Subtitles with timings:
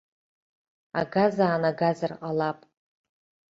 [0.99, 2.59] Агаз аанагазар ҟалап.